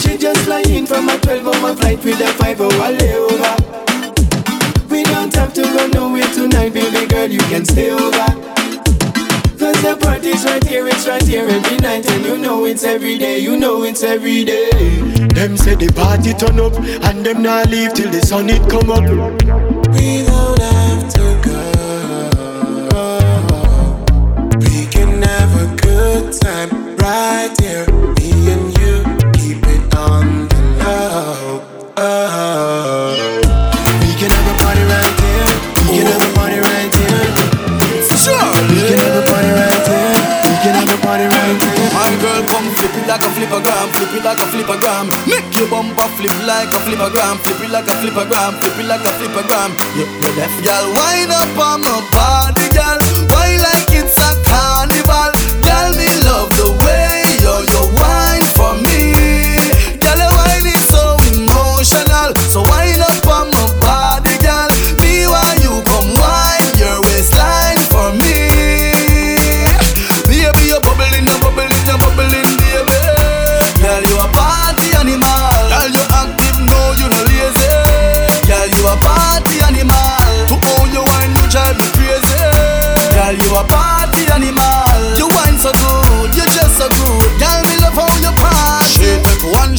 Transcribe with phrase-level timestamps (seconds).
[0.00, 3.83] She just fly in from a 12 hour flight with a 5 hour layover.
[4.94, 8.26] We don't have to go nowhere tonight, baby girl, you can stay over.
[9.58, 13.18] Cause the party's right here, it's right here every night And you know it's every
[13.18, 14.70] day, you know it's every day
[15.34, 16.74] Them say the party turn up
[17.08, 19.02] And them not leave till the sun it come up
[19.94, 21.60] We don't have to go
[24.60, 30.60] We can have a good time right here Me and you keep it on the
[30.84, 31.64] low
[31.96, 32.83] oh.
[42.84, 45.08] Flip it like a flippergram, flip it like a flippergram.
[45.26, 49.00] Make your bumper flip like a flippergram, flip it like a flippergram, flip it like
[49.00, 49.70] a flippergram.
[49.96, 50.92] You, you deaf, girl.
[50.92, 52.98] Wind up on my body, girl.
[53.32, 55.32] Why like it's a carnival,
[55.64, 55.96] girl?
[55.96, 56.83] Me love the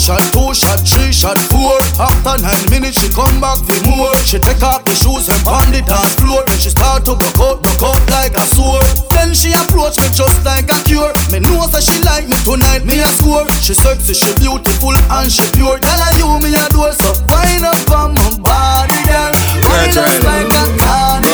[0.06, 1.74] shot, two shot, three shot, four.
[1.98, 4.14] After nine minutes, she come back for more.
[4.22, 6.46] She take off the shoes and pound the dance floor.
[6.46, 8.86] Then she start to broke out, broke out like a sword.
[9.10, 11.10] Then she approach me just like a cure.
[11.34, 13.50] Me know that she like me tonight, me a score.
[13.66, 15.82] She sexy, she beautiful and she pure.
[15.82, 19.34] Girl, I you me a door, so wind up on my body, girl.
[19.66, 21.25] Wine just like a carnival.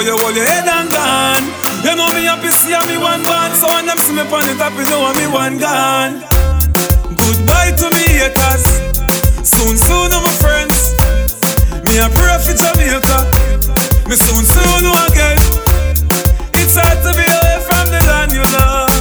[0.00, 1.44] Everywhere you hold your head and gone.
[1.84, 4.54] You know me happy see me one gone So when them see me on the
[4.56, 6.24] top you know me one gone.
[7.16, 8.64] Goodbye to me haters.
[9.44, 10.96] Soon soon my friends.
[11.84, 13.18] Me a pray for Jamaica.
[14.08, 15.38] Me soon soon know again.
[16.56, 18.92] It's hard to be away from the land you love.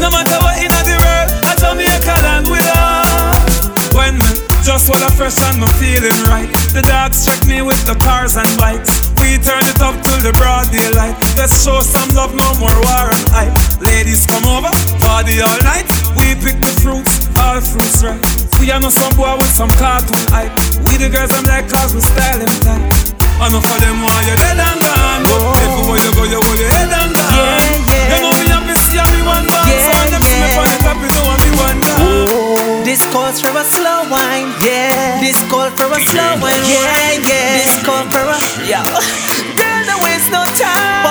[0.00, 4.30] No matter what in the world A Jamaica land we love When me
[4.62, 6.48] just while I fresh and me feeling right.
[6.72, 10.32] The dogs check me with the cars and bikes We turn it up till the
[10.40, 11.12] broad daylight.
[11.36, 14.72] Let's show some love, no more war and hype Ladies come over,
[15.04, 15.84] party all night.
[16.16, 18.16] We pick the fruits, all fruits right.
[18.56, 20.48] We are no some boy with some cartoon hype.
[20.88, 22.88] We the girls I'm like cause we style them tight.
[23.36, 25.22] I know for them why you're dead and gone.
[25.28, 27.28] But everywhere you go you hold your head and gone.
[27.28, 28.08] Yeah, yeah.
[28.08, 30.76] You know me happy see me one gone So when them see me on the
[30.88, 32.47] top you know me one gone
[32.88, 35.20] This calls for a slow wine, yeah.
[35.20, 37.58] This call for a slow wine, yeah, yeah.
[37.60, 38.80] This call for a yo.
[39.60, 41.04] Girl, don't waste no time.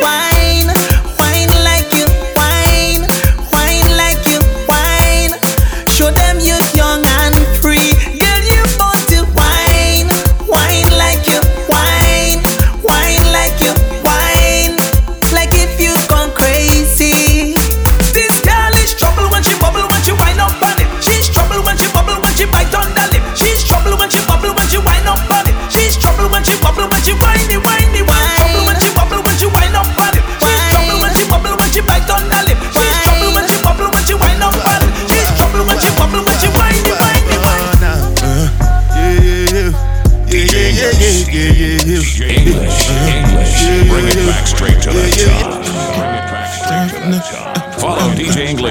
[0.00, 0.37] Wine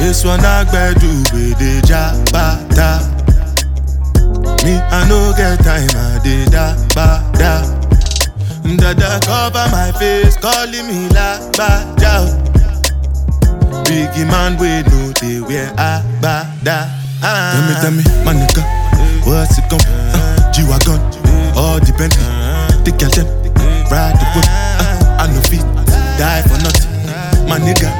[0.00, 3.04] This one I better do with the jabata.
[4.64, 7.80] Me, I no get time, I did that, ba, da.
[8.80, 12.26] Dada cover my face, calling me like Baja.
[13.84, 16.88] Biggie man, we know they wear a bada.
[17.22, 17.52] Ah.
[17.52, 18.62] Tell me, tell me, my nigga,
[19.26, 21.00] what's it gon' uh, G-Wagon,
[21.54, 22.24] all the Bentley,
[22.84, 23.26] the girl them,
[23.90, 24.48] ride the whip.
[24.48, 25.66] Uh, I know feet,
[26.16, 27.48] die for nothing.
[27.48, 27.90] My nigga,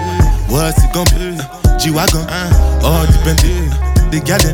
[0.49, 1.30] what's it gon' be?
[1.81, 2.29] Uh, G-Wagon,
[2.85, 3.56] all the Bentley,
[4.12, 4.53] the girl them,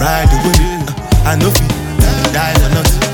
[0.00, 0.56] ride the whip.
[0.56, 1.68] Uh, I know feet,
[2.32, 3.04] die for nothing.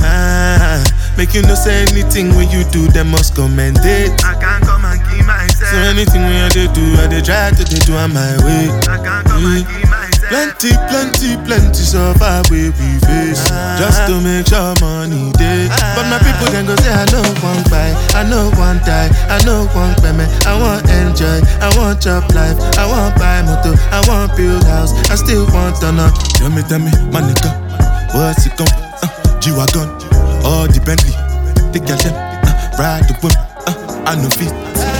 [0.00, 0.80] Ah,
[1.18, 4.24] make you no say anything when you do, them must commend it.
[4.24, 5.72] I can't come and keep myself.
[5.72, 8.72] So anything when they do, I they try to they do on my way.
[8.88, 10.01] I can't come and keep myself.
[10.32, 13.44] Plenty, plenty, plenty suffer way we face.
[13.76, 17.60] Just to make sure money day But my people can go say I know one
[17.68, 22.24] buy I know one die I know one payment I want enjoy I want job
[22.32, 22.56] life.
[22.80, 24.96] I want buy motor I want build house.
[25.12, 25.92] I still want to
[26.40, 27.52] Tell me, tell me, my nigga
[28.16, 29.84] What's it gon' uh, G-Wagon
[30.48, 31.12] All the Bentley.
[31.76, 33.36] The girl uh, Ride the whip.
[33.68, 34.48] Uh, I know feet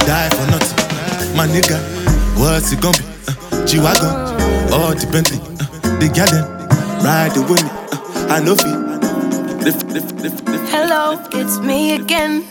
[0.05, 0.77] Die for nothing.
[1.33, 1.81] My nigga
[2.37, 3.05] What's it gonna be?
[3.33, 6.43] Uh, G-Wagon all the Bentley, uh, the garden,
[7.05, 7.69] ride the wind.
[7.93, 8.81] Uh, I know feet.
[10.71, 12.45] Hello, it's me again.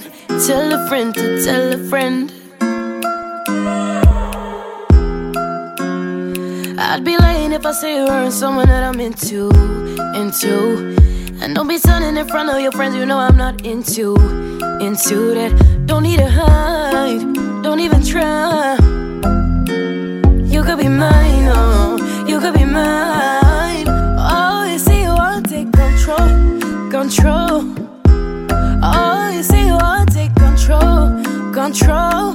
[0.46, 2.32] Tell a friend to tell a friend.
[6.80, 9.50] I'd be lying if I say you weren't someone that I'm into,
[10.14, 10.96] into.
[11.42, 14.16] And don't be turning in front of your friends, you know I'm not into,
[14.80, 15.84] into that.
[15.88, 17.34] Don't need to hide,
[17.64, 18.78] don't even try.
[20.46, 21.71] You could be mine, oh,
[22.42, 23.86] could be mine.
[23.88, 27.62] Oh, you see, you want to take control, control.
[28.84, 31.22] Oh, you see, you want to take control,
[31.54, 32.34] control.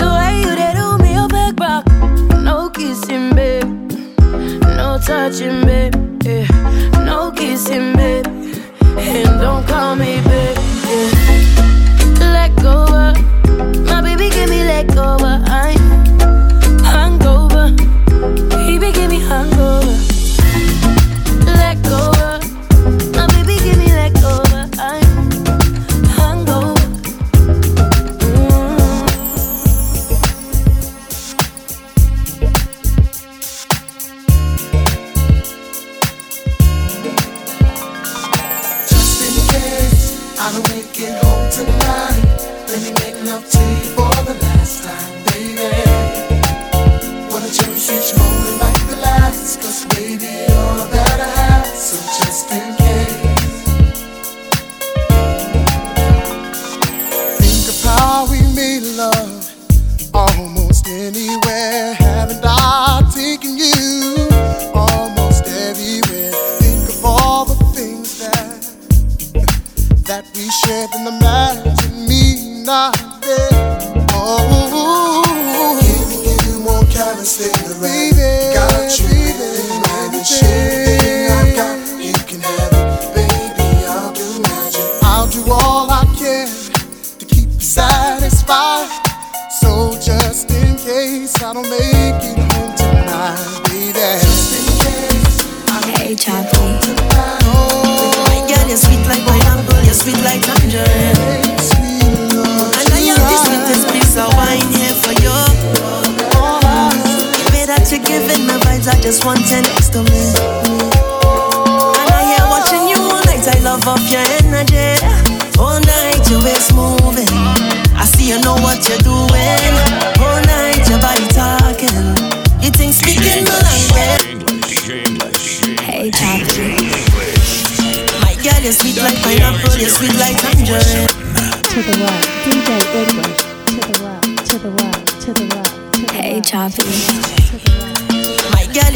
[0.00, 1.84] The way you did do me, you back back.
[2.42, 3.66] No kissing, babe.
[4.78, 5.77] No touching, babe.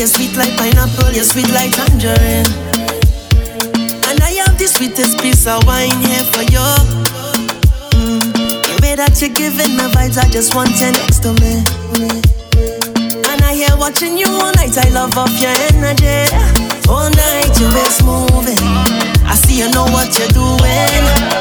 [0.02, 2.50] You're sweet like pineapple, you're sweet like tangerine.
[4.10, 6.66] And I have the sweetest piece of wine here for you.
[8.02, 8.18] Mm.
[8.66, 11.62] The way that you're giving me vibes, I just want you next to me.
[13.30, 16.34] And I hear watching you all night, I love off your energy.
[16.90, 18.58] All night, your waist moving.
[19.22, 21.31] I see you know what you're doing.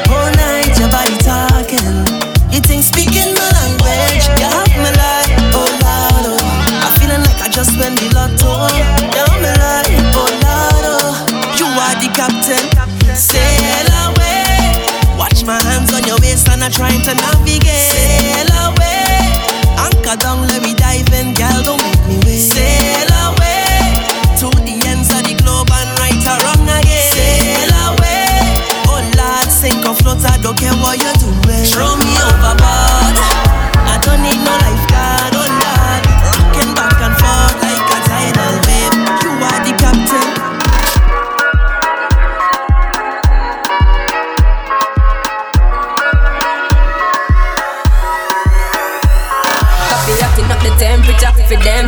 [16.82, 17.94] Trying to navigate.
[17.94, 19.14] Sail away,
[19.78, 22.42] anchor down, let me dive in, girl, don't make me wait.
[22.42, 23.94] Sail away
[24.42, 27.14] to the ends of the globe and right or wrong again.
[27.14, 28.34] Sail away,
[28.90, 31.62] oh Lord, sink or float, I don't care what you're doing.
[31.70, 32.61] Throw me overboard,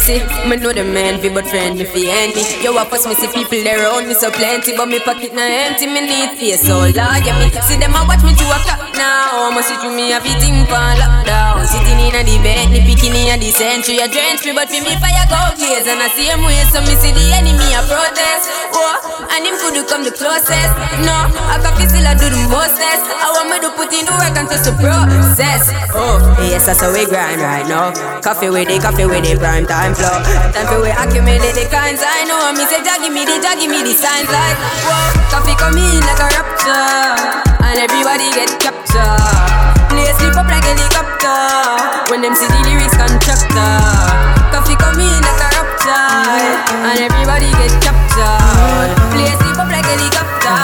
[0.04, 0.20] for.
[0.48, 2.44] Me know the man fi but friend me fi enemy.
[2.62, 5.42] Yo, I pass me see people there around me so plenty, but me pocket na
[5.42, 5.86] empty.
[5.86, 7.24] Me need face so large.
[7.24, 9.50] Yeah, me see them a watch me to a clock now.
[9.50, 11.64] Must see through me a fi think lockdown.
[11.64, 13.98] Sitting in a the bed, me picking in a the century.
[14.04, 16.80] A drench me, but fi me fire go blaze and I see him way so
[16.84, 18.52] me see the enemy a protest.
[18.76, 19.00] Oh,
[19.34, 20.72] and him could come the closest.
[21.02, 21.16] No,
[21.50, 23.02] I can feel still I do the mostest.
[23.02, 25.74] I want me to put in the work and just to process.
[25.90, 27.90] Oh, yes, that's how we grind right now.
[28.22, 30.22] Coffee with the coffee with the prime time flow.
[30.54, 32.54] Time for we accumulate the kinds I know.
[32.54, 35.34] Me say, Jah give me the, Jah give me the signs like, whoa.
[35.34, 39.74] Coffee come in like a rapture, and everybody get captured.
[39.90, 41.42] Play sleep up like helicopter
[42.14, 43.82] when them see the lyrics constructor.
[44.54, 46.06] Coffee come in like a rapture,
[46.86, 49.03] and everybody get captured.
[49.94, 50.58] Helicopter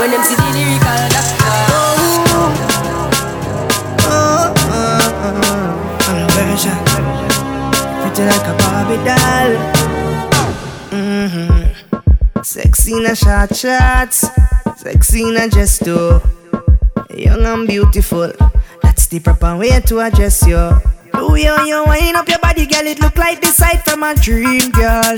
[0.00, 1.50] when them see the lyrical doctor.
[1.70, 2.54] Oh,
[4.06, 5.12] oh, oh,
[6.08, 6.78] on a version.
[8.00, 9.52] Pretty like a Barbie doll.
[10.90, 12.42] Mm-hmm.
[12.42, 14.28] Sexy in a short shots.
[14.76, 16.20] Sexy in a gesto.
[17.14, 18.32] Young and beautiful.
[18.82, 20.80] That's the proper way to address you.
[21.14, 24.14] Way how you wind up your body, girl, it look like the sight from a
[24.14, 25.14] dream, girl.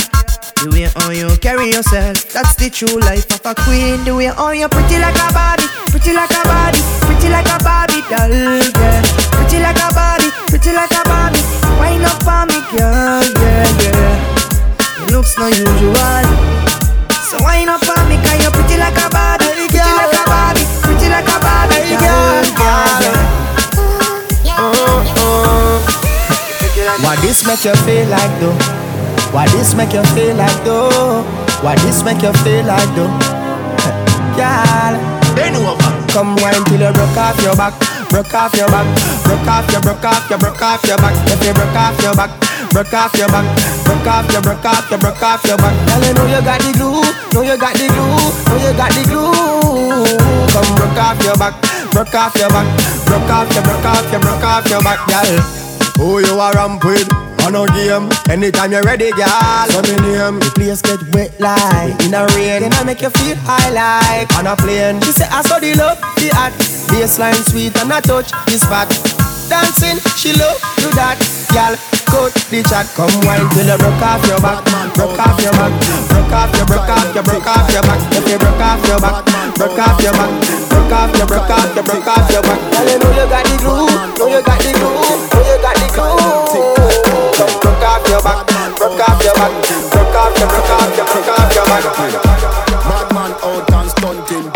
[0.64, 4.00] The way how you carry yourself, that's the true life of a queen.
[4.08, 7.60] The way how you pretty like a Barbie, pretty like a Barbie, pretty like a
[7.60, 8.32] Barbie doll,
[8.72, 9.04] girl.
[9.36, 11.44] Pretty like a Barbie, pretty like a Barbie.
[11.76, 15.04] Wind up for me, girl, yeah, yeah.
[15.04, 16.24] Your looks not usual.
[17.28, 20.64] So wind up for me, cause you're pretty like a Barbie, pretty like a Barbie,
[20.80, 23.04] pretty like a Barbie, girl, girl,
[24.48, 24.56] yeah.
[24.56, 25.76] Uh, uh.
[27.04, 28.83] Why this make you feel like though?
[29.34, 31.26] Why this make you feel like though?
[31.58, 33.10] Why this make you feel like though?
[34.38, 34.94] Girl,
[35.34, 35.90] bend over.
[36.14, 37.74] Come wine till you broke off your back,
[38.14, 38.86] broke off your back,
[39.26, 41.14] broke off your, broke off your, broke off your back.
[41.26, 42.30] If you broke off your back,
[42.70, 43.42] broke off your back,
[43.82, 45.74] broke off your, broke off your, broke off your back.
[45.90, 47.02] Girl, you know you got the glue,
[47.34, 50.06] know you got the glue, know you got the glue.
[50.54, 51.58] Come broke off your back,
[51.90, 52.70] broke off your back,
[53.10, 55.34] broke off your, broke off your, broke off your back, girl.
[55.98, 57.23] Who you are ramp with?
[57.44, 59.68] On a game, anytime you're ready, girl.
[59.68, 62.64] So me name, the place get wet like in a rain.
[62.64, 64.96] Then I make you feel high like on a plane.
[65.04, 66.56] She say I saw the love, the art,
[66.88, 68.88] baseline sweet and I touch the spot.
[69.52, 71.20] Dancing, she love do that,
[71.52, 71.76] girl.
[72.08, 74.64] Cut the chat, come wine till you broke off your back,
[74.96, 75.72] broke off your back,
[76.08, 78.00] broke off your, broke off your, broke off your back.
[78.16, 79.20] If you broke off your back,
[79.52, 80.32] broke off your back,
[80.72, 82.60] broke off your, broke off your, broke off your back.
[82.72, 83.84] Girl, you know you got the glue,
[84.16, 87.03] know you got the glue, know you got the glue.
[87.34, 88.46] Come broke off your back,
[88.78, 89.50] broke off your back,
[89.90, 91.82] broke off your, broke off your, broke off your back.
[92.86, 94.46] Madman out and stunting.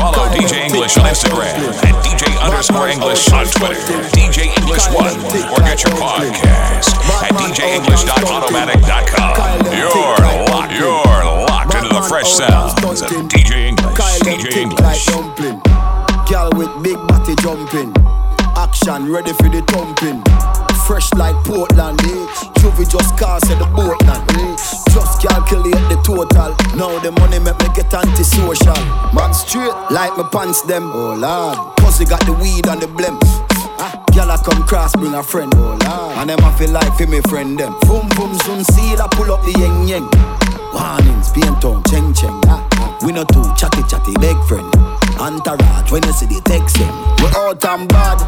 [0.00, 1.52] Follow DJ English on Instagram
[1.84, 4.00] and DJ underscore English on Twitter.
[4.16, 5.12] DJ English One
[5.52, 6.88] or get your podcast
[7.20, 9.76] at DJEnglish.podomatic.com.
[9.76, 9.92] You're
[10.48, 10.72] locked.
[10.72, 12.72] You're locked into the fresh sounds
[13.02, 13.92] of DJ English.
[14.24, 15.04] DJ English.
[16.30, 17.92] Girl with big body jumping.
[18.56, 20.22] Action ready for the thumping.
[20.92, 22.26] Fresh like Portland, eh?
[22.60, 24.56] Juvie just cast at the boat land, eh?
[24.92, 26.52] Just calculate the total.
[26.76, 28.76] Now the money make me get antisocial.
[29.16, 30.92] Man straight like my pants them.
[30.92, 33.16] Oh lord, pussy got the weed and the blem.
[33.80, 35.50] Ah, Girl I come cross, bring a friend.
[35.56, 37.72] Oh lord, and them I feel like for me friend them.
[37.88, 40.04] Boom boom soon see I pull up the yeng yeng.
[40.76, 42.38] Warnings, paint town, cheng cheng.
[42.52, 42.71] Ah.
[43.04, 44.66] We no too chatty chatty, big friend.
[45.18, 46.92] Entourage, when you see the text him.
[47.18, 48.18] We out and bad,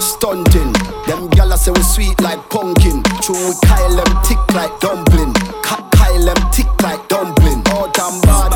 [0.00, 0.72] stunting.
[1.06, 3.02] Them gyal say we sweet like pumpkin.
[3.22, 5.32] True, we Kyle them thick like dumpling.
[5.62, 7.62] Ka- Kyle them thick like dumpling.
[7.74, 8.52] Out and bad,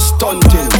[0.00, 0.71] stunting.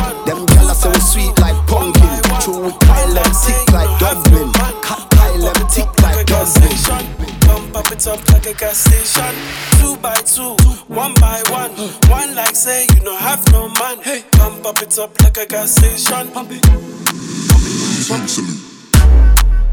[8.06, 9.34] Up it up like a gas station.
[9.80, 10.56] Two by two,
[10.88, 11.70] one by one.
[12.10, 13.98] One like say you no have no man.
[14.02, 16.30] Hey, pump up it up like a gas station.
[16.32, 16.64] Pump it.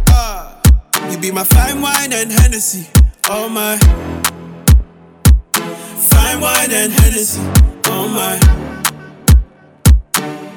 [0.09, 0.61] Ah,
[1.09, 2.87] you be my fine wine and Hennessy.
[3.29, 3.77] Oh my.
[5.53, 7.41] Fine wine and Hennessy.
[7.85, 8.37] Oh my.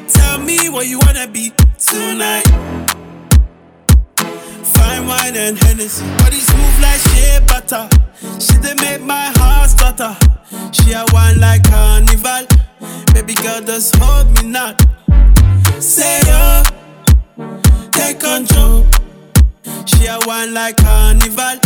[0.09, 2.92] Tell me what you wanna be tonight.
[5.12, 6.07] Wine and Hennessy.
[6.19, 7.88] Body smooth like shea butter.
[8.40, 10.16] She dey make my heart stutter.
[10.73, 12.47] She a wine like carnival.
[13.14, 14.81] Baby girl, just hold me not.
[15.81, 16.62] Say yo,
[17.92, 18.87] take control.
[19.87, 21.59] She a wine like carnival.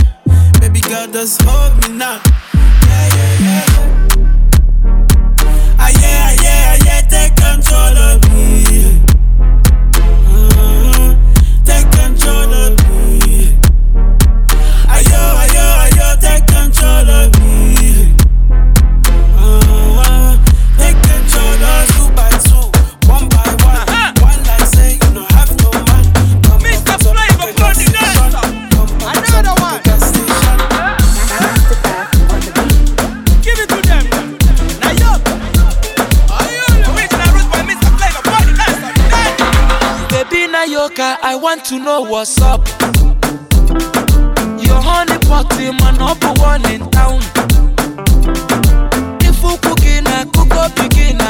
[0.60, 2.20] Baby girl, just hold me now.
[2.88, 3.66] Yeah, yeah, yeah.
[5.78, 8.15] Ah, yeah, ah, yeah, ah, yeah, take control of
[41.34, 42.66] want to know what's up.
[44.64, 45.46] Your honey pot
[45.78, 47.20] my number one in town.
[49.20, 51.20] If you cooking, I cook up, begin,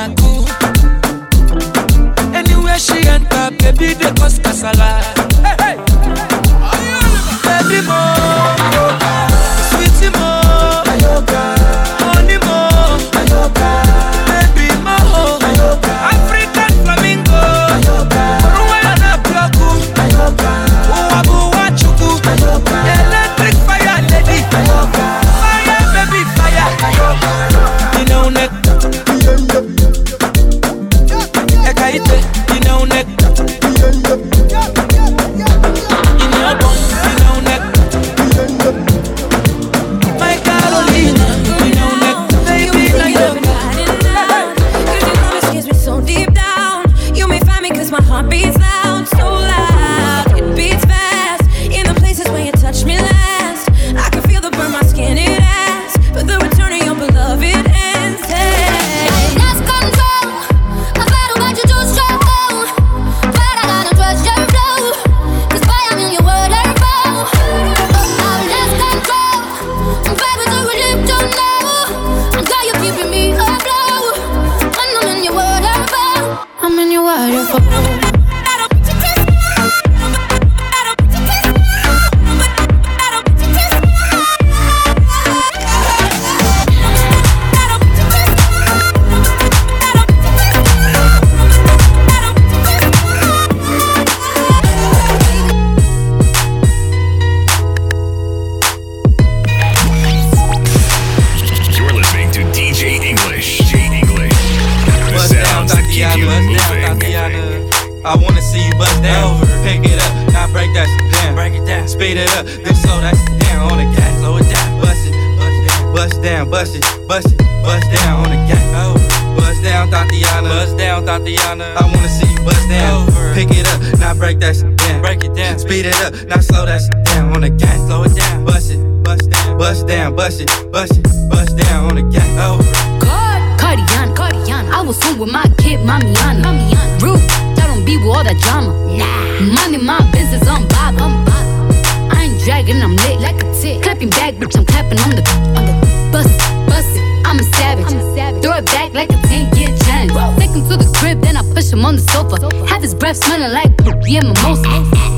[135.96, 136.42] Mamiana.
[136.44, 137.02] Mamiana.
[137.02, 137.24] Rude,
[137.56, 138.72] I don't be with all that drama.
[138.92, 139.40] Nah.
[139.56, 141.00] Money, my business, I'm bob.
[141.00, 142.12] I'm bob.
[142.12, 143.82] I ain't dragging, I'm lit like a tick.
[143.82, 145.24] Clapping back, bitch, I'm clapping on the
[145.56, 145.74] on the
[146.12, 147.04] bust, it, bust it.
[147.24, 147.88] I'm a savage.
[147.88, 148.42] I'm a savage.
[148.42, 150.12] Throw it back like a 10 year challenge.
[150.38, 152.36] Take him to the crib, then I push him on the sofa.
[152.68, 153.72] Have his breath smelling like
[154.06, 154.68] yeah, mimosa.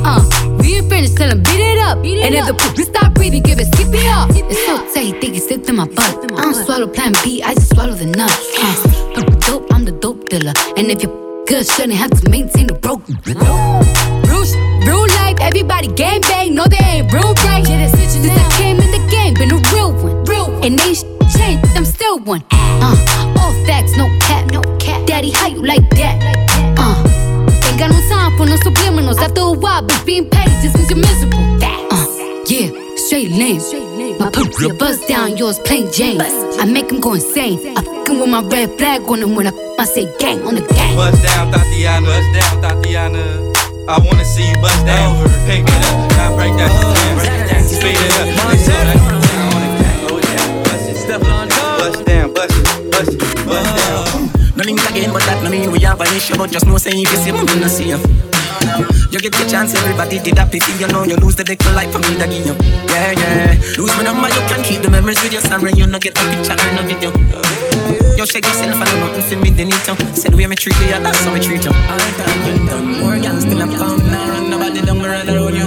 [0.06, 0.22] Uh,
[0.62, 1.98] we ain't finished, tell him beat it up.
[1.98, 4.30] and if the poopy stop breathing, give it CPR.
[4.30, 6.32] It's so tight, think he slipped in my butt.
[6.32, 8.30] I don't swallow plan B, I just swallow the nut.
[8.58, 9.07] Uh,
[10.28, 10.52] dealer.
[10.76, 11.08] And if you
[11.46, 13.04] good, shouldn't have to maintain the broke.
[14.24, 14.54] Bruce,
[14.86, 17.66] real life, everybody gang bang, no they ain't real right.
[17.66, 20.24] Yeah, that's Since I came in the game, been a real one.
[20.24, 20.64] Real one.
[20.64, 21.04] And they sh-
[21.36, 22.44] changed, I'm still one.
[22.50, 25.06] Uh, all facts, no cap, no cap.
[25.06, 26.16] Daddy, how you like that?
[26.78, 29.18] Uh, ain't got no time for no subliminals.
[29.18, 31.38] After a while, but being petty just means you're miserable.
[31.90, 32.06] Uh,
[32.46, 33.60] yeah, straight lame.
[34.18, 36.20] My purple your buzz down, yours plain Jane.
[36.20, 37.76] I make him go insane.
[37.76, 40.62] I fucking with my red flag on him when I, I say gang on the
[40.62, 40.96] gang.
[40.96, 42.06] Bust down, Thotiana.
[42.06, 43.54] Bust down, Thotiana.
[43.88, 45.24] I wanna see you bust down.
[45.46, 47.16] Pick it up, now break that shit down.
[47.16, 47.62] Break it down.
[47.62, 49.96] Speed it up, then slow that shit down on the gas.
[50.02, 53.87] Slow it bust it, step on Bust down, bust it, bust it, bust down.
[54.68, 56.36] No link again, but that no mean we have an issue.
[56.36, 57.96] But just know say if you see me, we no see you.
[59.08, 60.76] You get your chance, everybody did that pity.
[60.76, 62.52] You know you lose the for life for me give you.
[62.92, 63.56] Yeah, yeah.
[63.80, 66.22] Lose my number, you can keep the memories with your son you no get a
[66.36, 67.08] picture or no video.
[68.12, 69.96] You shake yourself and know nothing for me, they need you.
[70.12, 71.72] Said we me treat you, yeah, that's how we treat you.
[71.72, 74.52] All the time you done, more girls still I'm coming around.
[74.52, 75.64] Nobody don't run around you.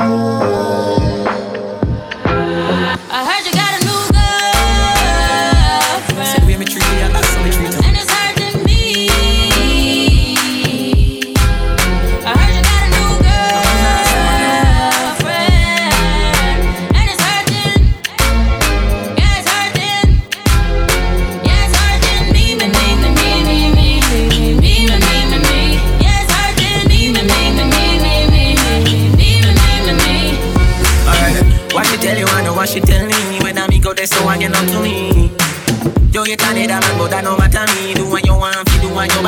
[0.00, 0.71] I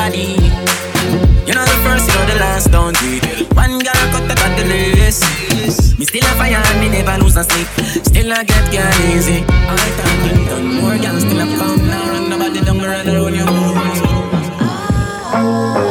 [0.05, 0.37] body.
[1.47, 3.21] You know the first, you know the last, don't we?
[3.57, 4.65] One girl cut the cut the
[5.01, 5.25] list.
[5.99, 7.69] Me still a fire and me never lose a sleep.
[8.05, 9.39] Still I get girl easy.
[9.71, 10.67] Alright, I'm done.
[10.81, 13.35] More girls still a come now, and nobody don't run around
[15.79, 15.84] you.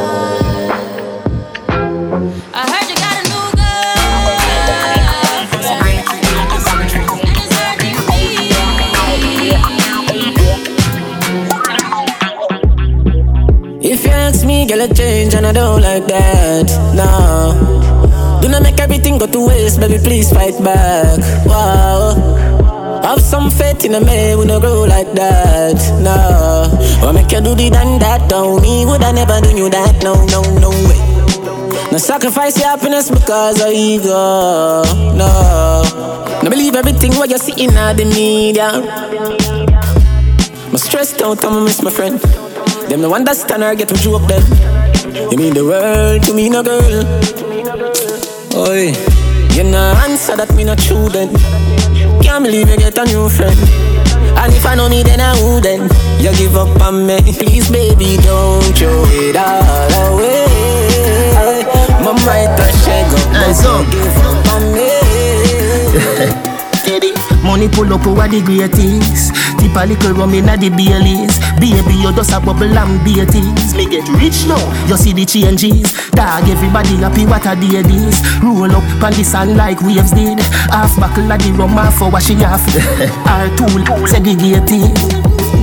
[14.75, 16.67] Girl, a change and I don't like that.
[16.95, 18.41] No.
[18.41, 21.19] Do not make everything go to waste, baby, please fight back.
[21.45, 23.01] Wow.
[23.03, 25.77] Have some faith in a man, we no grow like that.
[26.01, 27.07] No.
[27.07, 30.03] Or make you do the done that, don't me, would I never do you that?
[30.03, 31.91] No, no, no way.
[31.91, 34.83] No sacrifice your happiness because of ego.
[35.13, 35.83] No.
[36.41, 38.69] No believe everything what you see in the media.
[40.69, 42.52] I'm stressed out, I'ma miss my friend.
[42.89, 44.43] Them no understand or get you up then.
[45.31, 47.03] You mean the world to me, no girl.
[48.55, 48.93] Oi,
[49.55, 51.29] you no answer that me no true then.
[52.21, 53.57] Can't believe you get a new friend.
[54.37, 55.91] And if I know me, then I wouldn't.
[56.19, 60.45] You give up on me, please, baby, don't throw it all away.
[62.03, 64.89] My might touch shake up, but don't give up on me.
[67.43, 69.35] Money pull up over the greatest.
[69.59, 71.32] Tip a little rum inna the Baileys.
[71.63, 73.73] Baby, you just a bubble and beaties.
[73.73, 75.93] Me get rich now, you see the changes.
[76.11, 78.19] Dog, everybody happy what a day this.
[78.43, 80.41] Roll up on the sun like waves did.
[80.67, 82.59] Half buckle of the rum, half for wash it off.
[83.31, 84.91] Our tool segregated.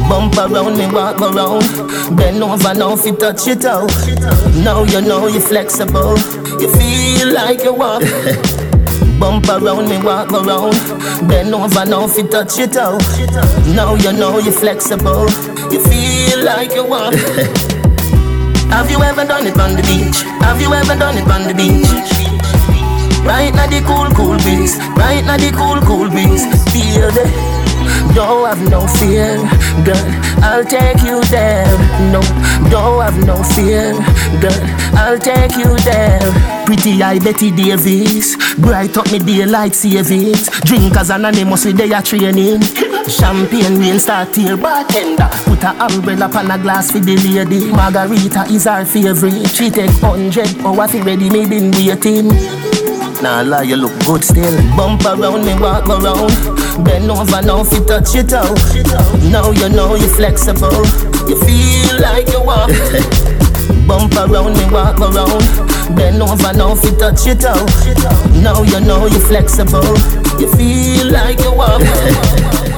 [0.08, 1.68] Bump around me, walk around.
[2.16, 3.92] Bend over now, if you touch it out.
[4.64, 6.16] Now you know you're flexible.
[6.58, 8.04] You feel like you walk.
[9.20, 10.72] Bump around me, walk around.
[11.28, 13.02] Bend over now if you touch it out.
[13.76, 15.28] Now you know you're flexible.
[15.70, 17.14] You feel like you want.
[18.70, 20.22] Have you ever done it on the beach?
[20.42, 22.39] Have you ever done it on the beach?
[23.24, 24.76] Right now the cool, cool breeze.
[24.96, 26.44] Right now the cool, cool breeze.
[26.72, 27.50] Feel the
[28.14, 29.36] don't have no fear,
[29.84, 30.06] girl.
[30.42, 31.66] I'll take you there.
[32.10, 32.20] No,
[32.68, 33.92] don't have no fear,
[34.40, 34.60] girl.
[34.98, 36.20] I'll take you there.
[36.66, 40.48] Pretty eye Bette Davis, bright up me daylight savings.
[40.62, 42.62] Drinkers anonymous with their training.
[43.08, 45.28] Champagne rain start here, bartender.
[45.44, 47.70] Put a umbrella upon a glass for the lady.
[47.70, 49.48] Margarita is our favorite.
[49.48, 52.79] She take hundred oh, hour fi ready, me been waiting.
[53.22, 54.56] Nah lie, you look good still.
[54.76, 56.32] Bump around me, walk around.
[56.84, 58.56] Bend over now, fi touch it out.
[59.30, 60.72] Now you know you're flexible.
[61.28, 62.70] You feel like you walk.
[63.86, 65.44] Bump around me, walk around.
[65.94, 67.68] Bend over now, fi touch it out.
[68.42, 69.84] Now you know you're flexible.
[70.40, 71.82] You feel like you walk.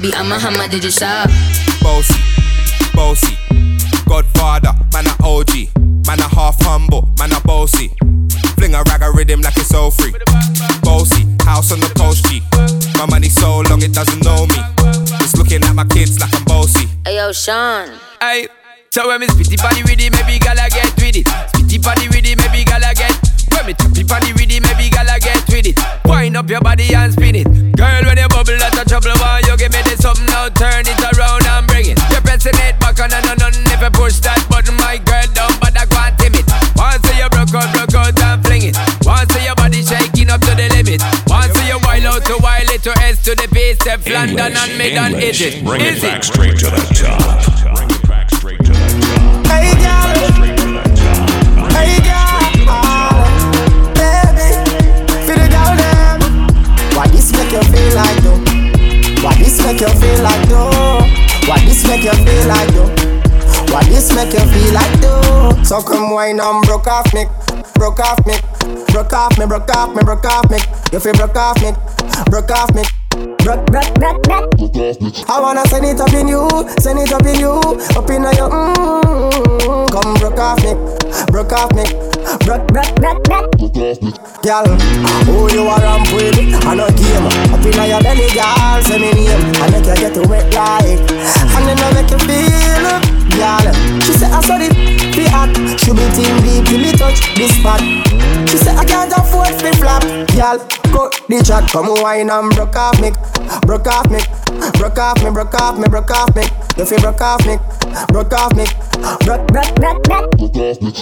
[0.00, 1.28] baby, I'm a hammer, did you shop?
[1.82, 2.20] Bossy,
[2.94, 3.36] bossy,
[4.06, 7.88] Godfather, man a OG, man a half humble, man a bossy.
[8.56, 10.12] Fling a rag a rhythm like it's all free.
[10.82, 12.40] Bossy, house on the coast G.
[12.98, 14.60] My money so long it doesn't know me.
[15.20, 16.86] It's looking at my kids like I'm bossy.
[17.04, 17.88] Hey yo, Sean
[18.20, 18.48] Aye.
[18.90, 21.26] So when me spitty body with it, maybe gala get with it.
[21.54, 22.08] Spitty body
[30.60, 31.98] Turn it around and bring it.
[32.12, 35.24] You're pressing it back on and on and if you push that button, my girl
[35.32, 36.44] down, but I can't timid.
[36.76, 38.76] Once you broke out, broke out and fling it.
[39.00, 41.00] Once your body shaking up to the limit.
[41.32, 44.76] Once you wild out to wild it to S to the base, step London and
[44.76, 45.64] mid and hit it.
[45.64, 47.40] Bring it Is back straight to the top.
[47.72, 49.48] Bring it back straight to the top.
[49.48, 50.12] Hey girl,
[51.72, 52.36] hey girl,
[53.96, 54.60] baby,
[55.24, 56.20] feel the girl them.
[56.92, 58.49] Why this make you feel like though?
[59.70, 60.98] Make you feel like though?
[61.46, 62.90] Why this make you feel like though?
[63.72, 65.62] Why this make you feel like though?
[65.62, 67.26] So come wine and broke off me,
[67.76, 68.34] broke off me,
[68.90, 70.58] broke off me, broke off me, broke off me.
[70.90, 71.70] You feel broke off me,
[72.26, 72.82] broke off me.
[73.44, 74.50] Broke, broke, broke, broke.
[75.30, 76.48] I wanna send it up in you,
[76.80, 77.52] send it up in you,
[77.94, 79.90] up in your mm.
[79.90, 80.74] Come broke off me,
[81.30, 81.84] broke off me,
[82.38, 83.50] Brot, brot, brot, brot.
[84.42, 84.66] Girl,
[85.26, 86.38] who you are ramp with?
[86.64, 87.26] I know game.
[87.52, 89.40] Up inna your belly, girl, say me name.
[89.56, 93.66] I make you get wet like, and then I make you feel girl.
[94.00, 94.72] She say I saw it,
[95.16, 95.50] be hot.
[95.80, 97.80] She be team deep till me touch this spot.
[98.48, 100.02] She say I can't afford flip flop,
[100.36, 100.58] girl.
[100.90, 103.10] Cut the chat, come wine and broke off me,
[103.62, 104.18] broke off me,
[104.74, 106.42] broke off me, broke off me, broke off me.
[106.76, 107.58] You feel broke off me,
[108.08, 108.66] broke off me,
[109.24, 110.34] broke, broke, broke, broke.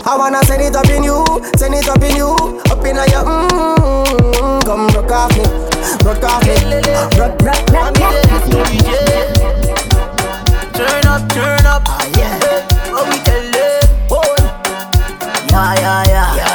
[0.04, 1.24] I wanna send it up in you,
[1.56, 2.36] send it up in you,
[2.68, 3.48] up in your mm.
[3.48, 4.60] Mm-hmm.
[4.68, 5.44] Come broke off me,
[6.04, 6.54] broke off me,
[7.16, 8.28] broke, broke, broke, broke.
[10.76, 12.68] Turn up, turn up, ah, yeah.
[12.92, 14.36] Oh, we tell live, oh.
[15.50, 16.36] yeah, yeah, yeah.
[16.36, 16.47] yeah.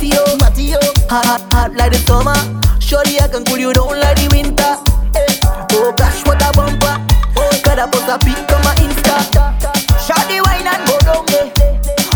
[0.00, 2.32] Matio, Matio, hot, hot like the summer.
[2.80, 4.80] Surely I can cool you down like the winter.
[5.12, 5.28] Hey.
[5.76, 6.96] Oh gosh, what a bumper.
[7.36, 9.20] Oh, gotta post a pic on my Insta.
[10.00, 11.52] Shawty wine and go down there.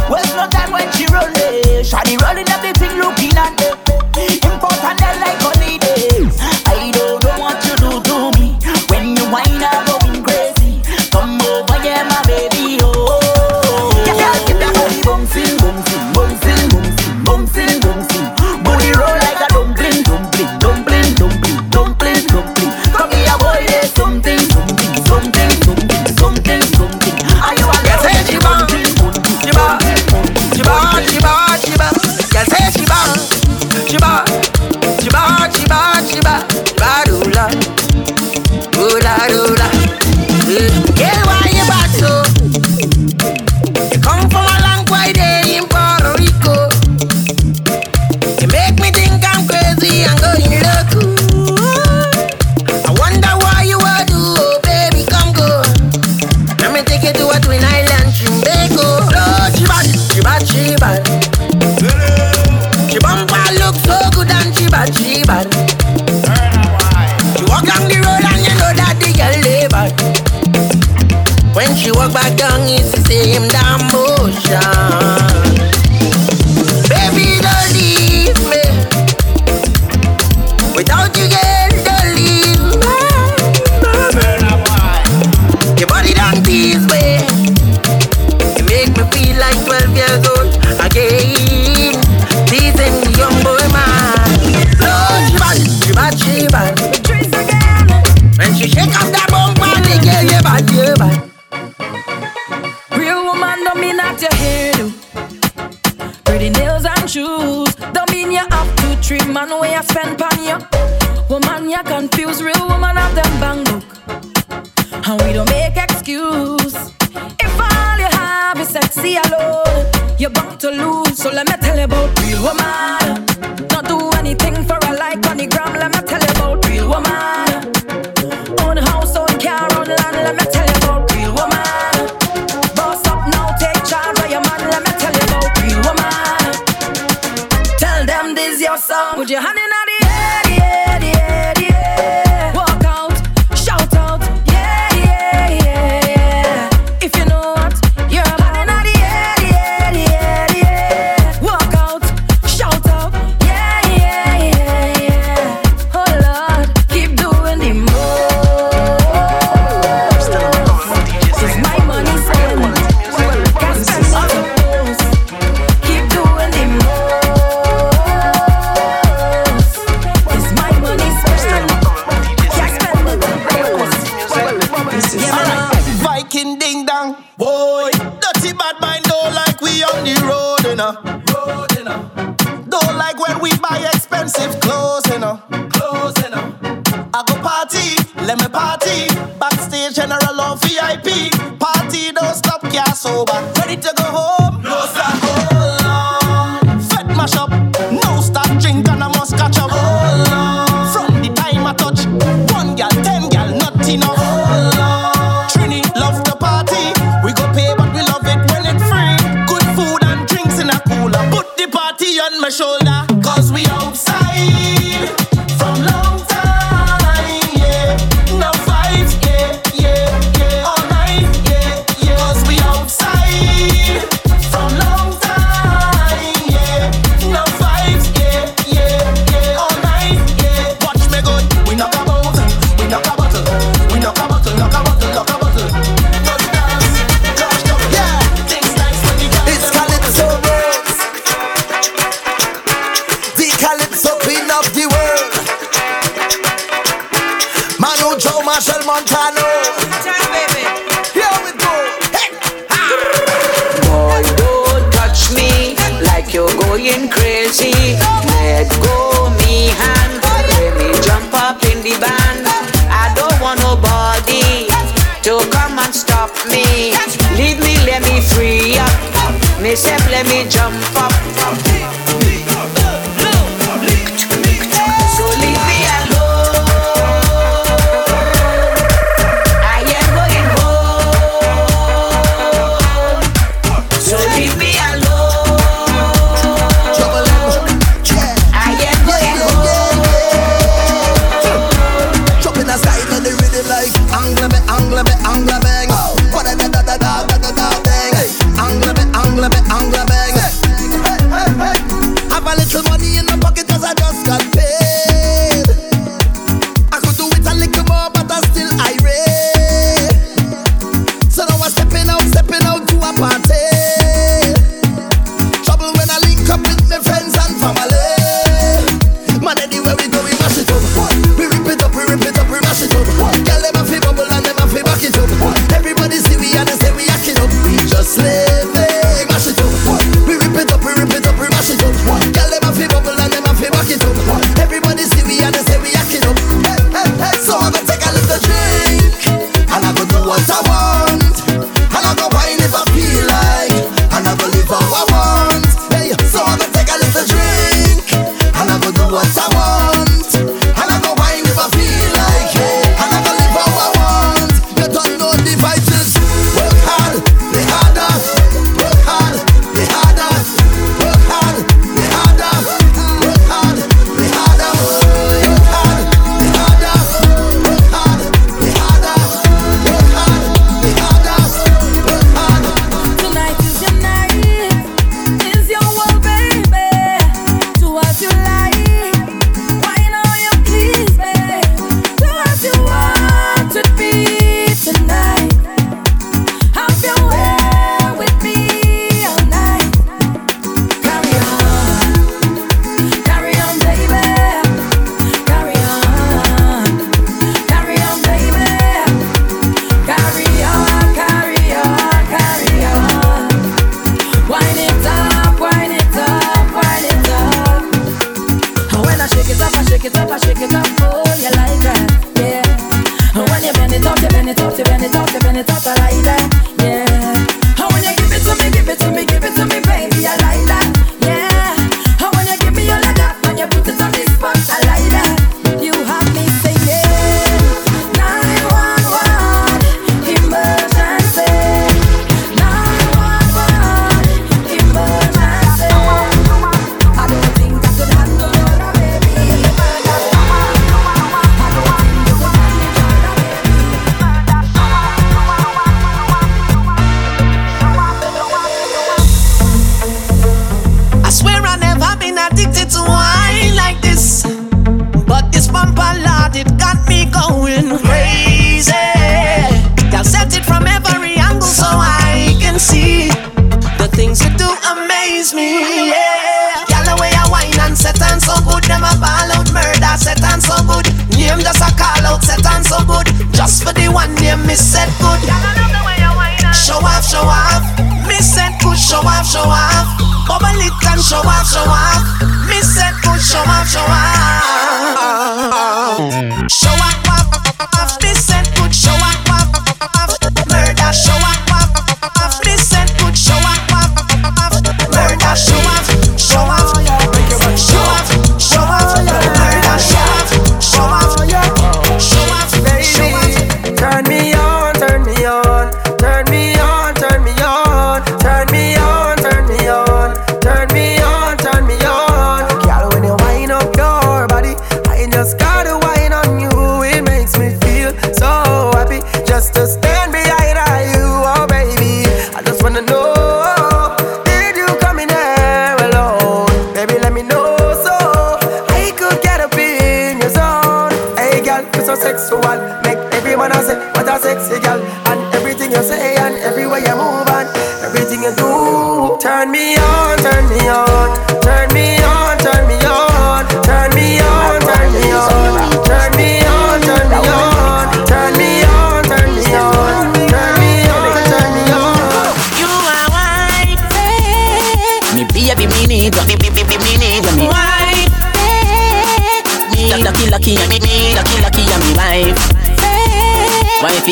[0.09, 1.61] Waste no time when she roll there.
[1.77, 1.85] Eh.
[1.85, 3.77] Shawty rolling up the thing, looking at it.
[4.49, 5.77] Important like honey.
[6.65, 8.57] I don't know what you do to me
[8.89, 9.61] when you wine
[10.25, 10.81] crazy.
[11.13, 13.93] Come over, yeah, my baby, oh.
[14.09, 16.54] Yeah, yeah, give that body bouncing, bouncing, bouncing.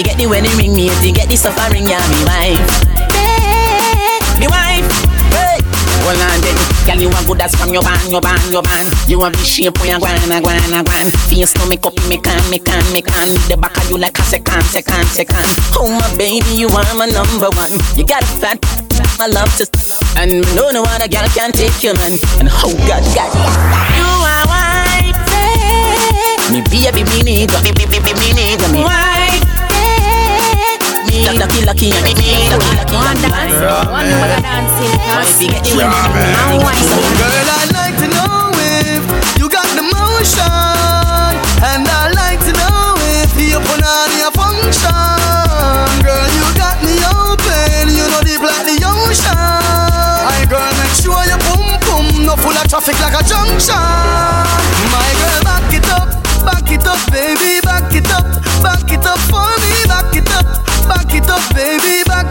[0.02, 2.58] You get the wedding ring, me you get the stuff I ring, yeah, me wife.
[4.34, 4.82] Me wife.
[5.30, 5.62] Hey.
[6.02, 8.90] Hold on then, girl you want good as from your band, your band, your band.
[9.06, 11.06] You want the shape where you gwan, a gwan, a gwan.
[11.30, 13.30] Face no make up, me can, me can, me can.
[13.46, 15.46] The back of you like a second, second, second.
[15.78, 17.70] Oh my baby, you are my number one.
[17.94, 18.58] You got a fat,
[19.22, 19.64] my love to,
[20.18, 22.10] and no no other girl can take you man.
[22.42, 23.30] And oh God, God,
[23.94, 25.14] you are wife.
[26.50, 29.11] Me baby, me need, me, me, me need, me wife.
[31.22, 33.54] Me lucky, lucky, and me lucky, lucky, One dance,
[33.86, 34.90] one more dancing.
[35.06, 36.82] Wife, you get the wedding And wine.
[37.14, 39.06] Girl, I'd like to know if
[39.38, 40.42] you got the motion,
[41.62, 44.90] and I'd like to know if you put on your function.
[46.02, 49.38] Girl, you got me open, you know deep like the ocean.
[50.26, 53.78] My girl, make sure your boom boom no full of traffic like a junction.
[54.90, 56.10] My girl, back it up,
[56.42, 58.26] back it up, baby, back it up,
[58.58, 59.61] back it up for
[61.54, 62.26] baby, back,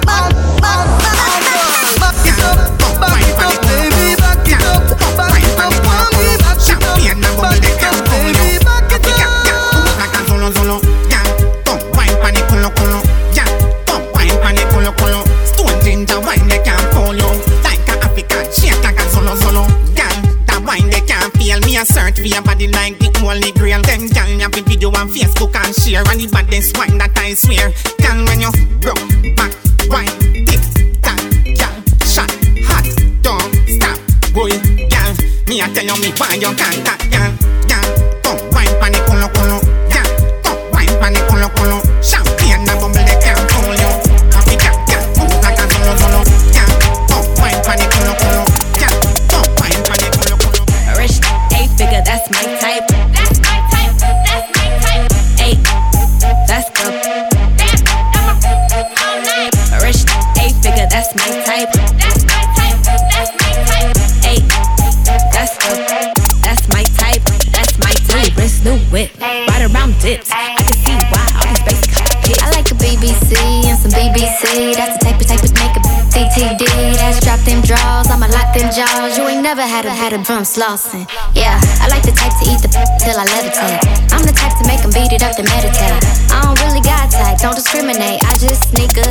[2.26, 2.58] it up,
[3.00, 4.86] back it up, baby, back it up,
[5.18, 6.06] back it up for
[6.42, 6.62] back
[7.00, 8.62] it up, back it up, baby,
[11.96, 13.00] wine pan the culo, culo,
[13.36, 13.48] yeah.
[13.86, 15.20] Come wine pan the culo, culo.
[15.46, 16.66] Stone ginger wine a a
[19.96, 20.12] yeah.
[20.48, 23.82] That wine they can't feel me a search for your body like the holy grail.
[23.82, 27.34] Them gal have the video on Facebook and share and the baddest wine that I
[27.34, 27.72] swear.
[28.00, 29.11] Gal when you broke
[35.82, 37.11] Me I tell you me
[69.02, 70.30] whip, right around dips.
[70.32, 71.92] I can see why all these basic
[72.28, 72.42] hits.
[72.44, 73.34] I like a BBC
[73.66, 74.76] and some BBC.
[74.78, 75.82] That's the type of type of make a
[76.14, 76.64] TTD.
[77.02, 79.18] That's drop them draws, I'ma lock them jaws.
[79.18, 81.10] You ain't never had a had a drum slossing.
[81.34, 82.70] Yeah, I like the type to eat the
[83.02, 83.82] till I levitate.
[84.14, 85.98] I'm the type to make them beat it up to meditate.
[86.30, 88.22] I don't really got type, don't discriminate.
[88.22, 89.08] I just sneak a.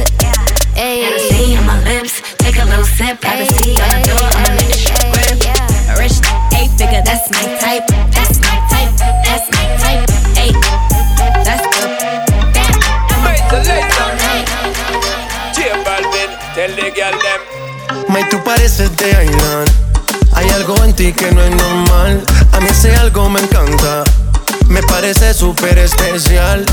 [0.78, 1.03] Hey.
[1.03, 3.20] Hennessy on my lips, take a little sip.
[3.20, 5.99] Privacy on the door, I'ma let the shit rip.
[5.99, 6.22] Rich
[6.55, 7.84] eight figure, that's my type.
[7.88, 8.09] That's my type.
[18.09, 19.64] May, tú pareces de Ainan.
[20.34, 22.24] Hay algo en ti que no es normal.
[22.53, 24.05] A mí ese algo me encanta.
[24.68, 26.64] Me parece súper especial.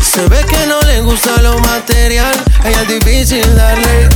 [0.00, 2.34] Se ve que no le gusta lo material.
[2.64, 4.08] Ella es difícil darle.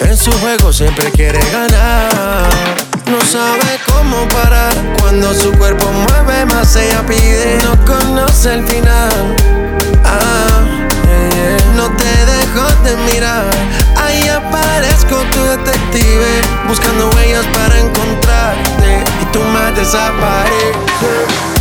[0.00, 2.48] En su juego siempre quiere ganar.
[3.10, 4.74] No sabe cómo parar.
[5.00, 7.58] Cuando su cuerpo mueve más, ella pide.
[7.62, 9.36] No conoce el final.
[10.04, 10.60] Ah.
[11.76, 13.50] No te dejo de mirar.
[13.96, 16.40] Ahí aparezco tu detective.
[16.68, 19.04] Buscando huellas para encontrarte.
[19.22, 21.53] Y tú más desapareces.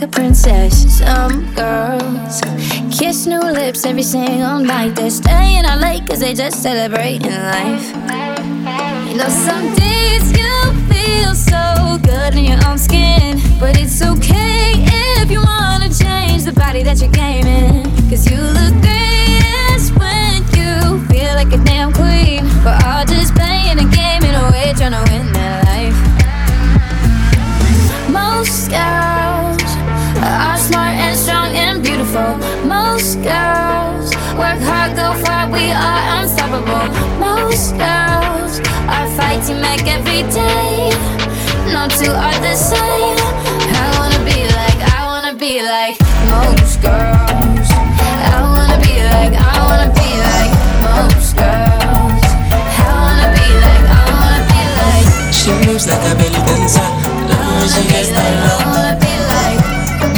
[0.00, 0.98] Like a princess.
[0.98, 2.40] Some girls
[2.96, 4.94] kiss new lips every single night.
[4.94, 8.09] They're staying out late cause they just celebrating life.
[45.50, 45.98] Be like
[46.30, 47.66] most girls.
[48.30, 52.22] I wanna be like, I wanna be like most girls.
[52.54, 55.34] I wanna be like, I wanna be like.
[55.34, 56.86] She moves like a belly dancer.
[57.26, 58.58] Love when she gets down I low.
[58.70, 59.58] wanna be like.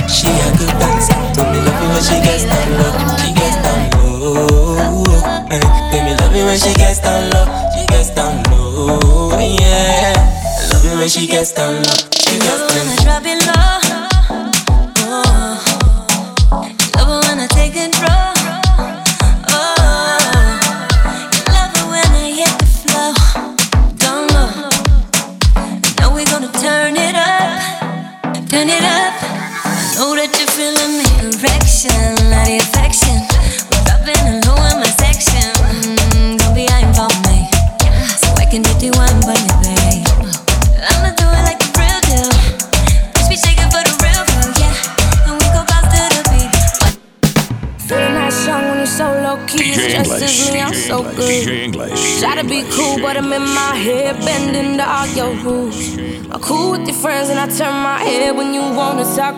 [0.04, 1.16] She a good dancer.
[1.32, 2.92] Tell me love it when she gets down low.
[3.16, 3.80] She gets down
[4.20, 5.48] low.
[5.48, 7.48] Eh, Tell me love it when she gets down low.
[7.72, 9.40] She gets down low.
[9.40, 10.12] Yeah.
[10.12, 11.96] I love it when she gets down low.
[12.20, 12.60] She gets
[13.08, 13.71] Love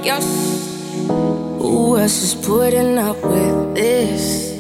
[0.05, 0.31] wanna talk your.
[0.31, 0.63] s-
[1.61, 4.53] Who else is putting up with this?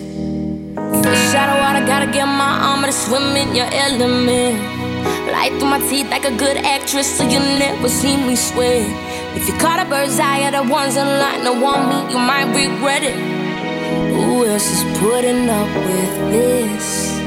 [0.77, 4.57] Of water, gotta get my armor to swim in your element.
[5.33, 8.87] Light through my teeth like a good actress, so you never see me sweat.
[9.37, 12.49] If you caught a bird's eye the ones in line that want me, you might
[12.55, 13.17] regret it.
[14.15, 17.19] Who else is putting up with this?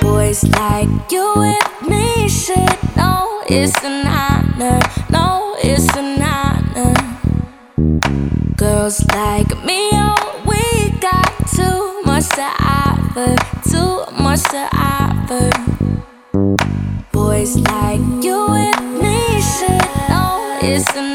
[0.00, 4.80] Boys like you and me should know it's an honor.
[5.10, 6.17] No, it's an.
[8.88, 13.36] Girls like me, oh, we got too much to offer,
[13.68, 15.50] too much to offer.
[17.12, 21.07] Boys like you and me should know it's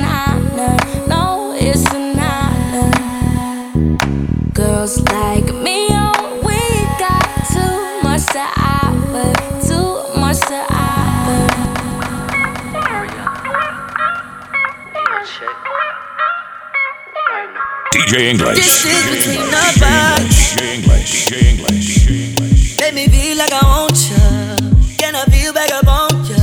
[17.94, 18.58] DJ English.
[18.58, 20.58] This is between our bodies.
[20.60, 21.28] English.
[21.28, 22.80] DJ English.
[22.80, 24.98] Make me feel like I want you.
[24.98, 26.36] Can I feel back up on you?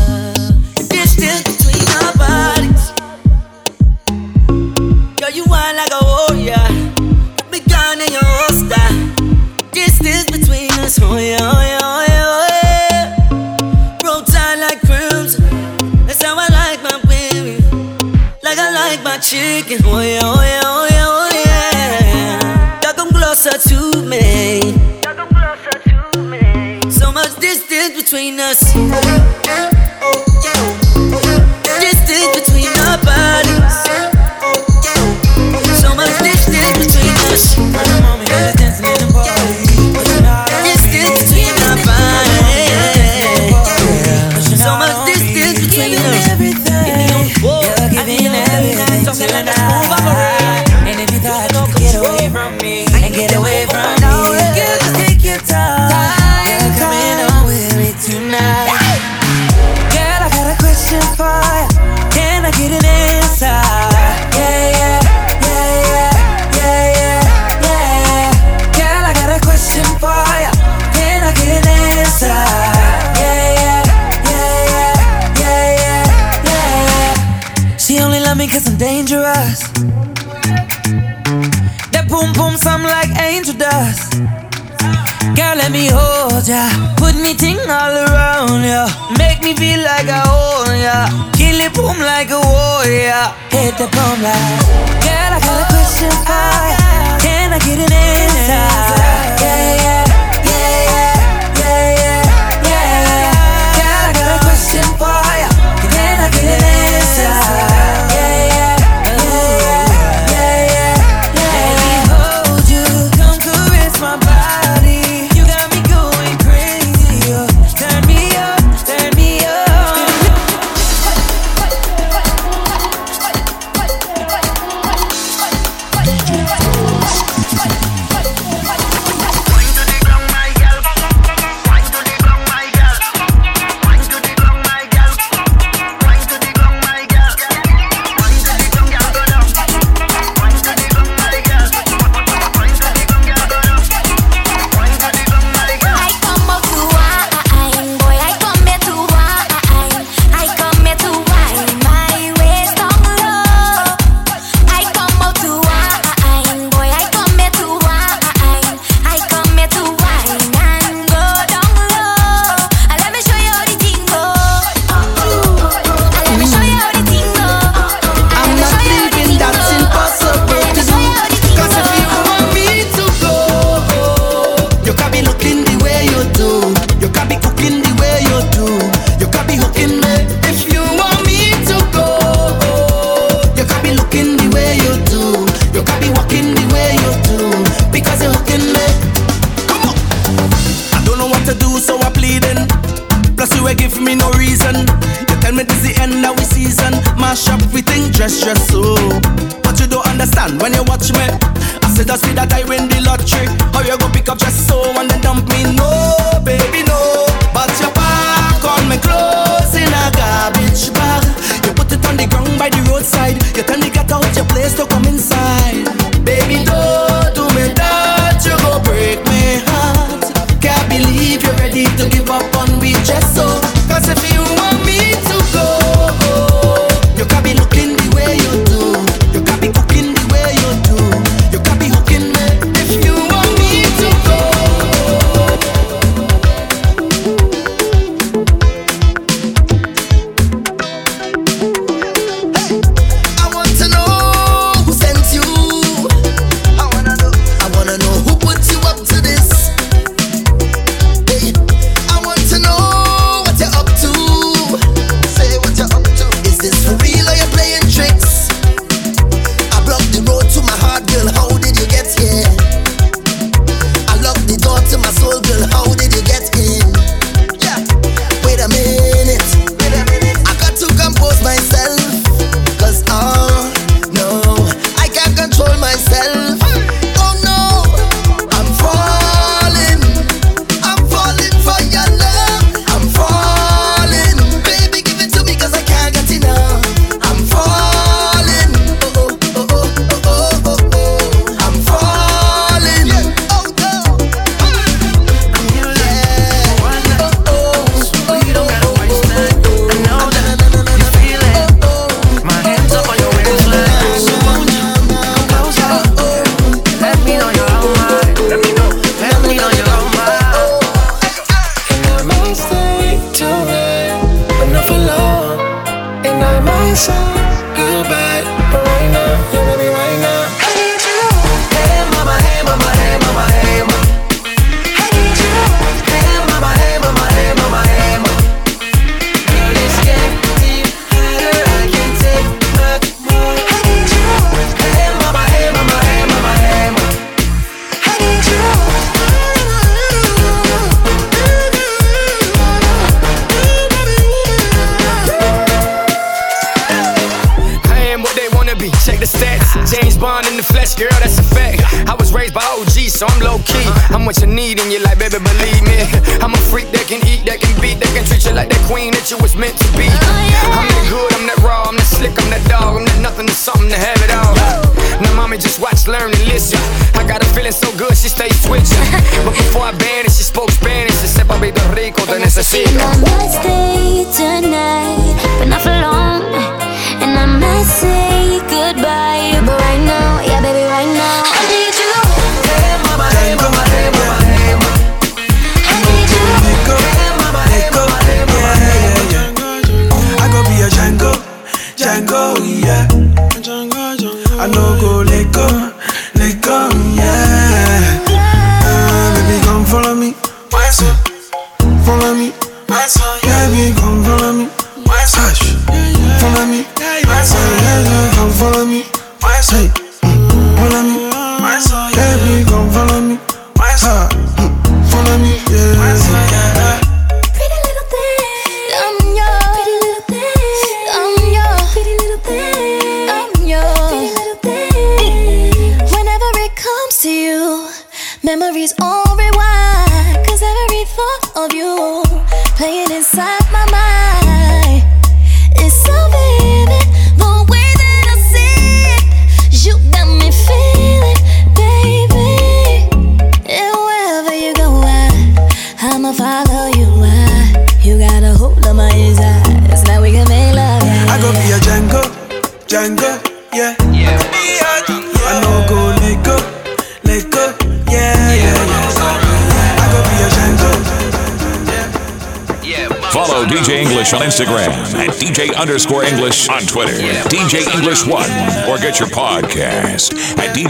[0.86, 2.92] Distance between our bodies.
[5.18, 6.66] Girl, you whine like a warrior.
[7.36, 8.86] Put me down in your holster.
[9.72, 11.00] Distance between us.
[11.02, 14.06] Oh yeah, oh yeah, oh yeah, oh yeah.
[14.06, 15.42] Roll tight like crimson.
[16.06, 17.58] That's how I like my baby.
[18.40, 19.80] Like I like my chicken.
[19.84, 20.39] Oh yeah, oh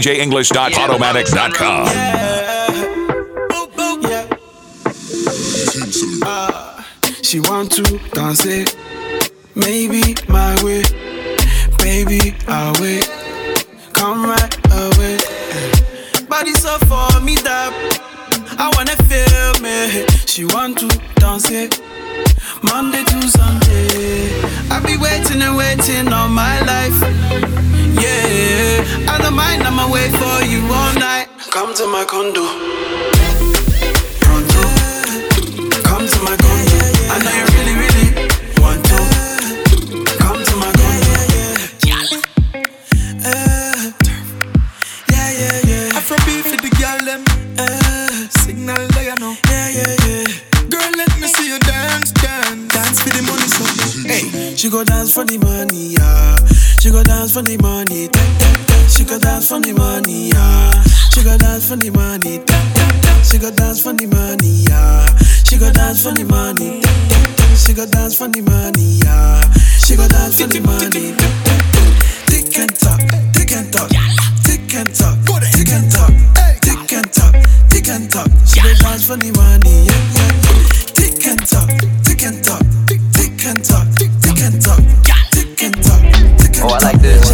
[0.07, 2.40] at DJEnglish.podomatic.com.
[62.11, 62.43] money.
[63.23, 65.07] She go dance for the money, yeah.
[65.47, 66.83] She go dance for the money.
[67.55, 69.39] She go dance for the money, yeah.
[69.79, 71.15] She go dance for the money.
[72.27, 72.99] Tick and talk,
[73.31, 73.87] tick and talk,
[74.43, 76.11] tick and talk, tick and talk,
[76.59, 77.33] tick and talk,
[77.71, 78.27] tick and talk.
[78.43, 80.91] She go dance for the money, yeah, yeah.
[80.91, 81.71] Tick and talk,
[82.03, 82.63] tick and talk,
[83.15, 84.83] tick and talk, tick and talk,
[85.31, 86.03] tick and talk.
[86.63, 87.30] Oh, I like this.